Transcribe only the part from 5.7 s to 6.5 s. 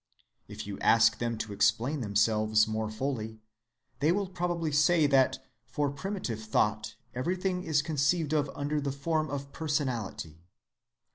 primitive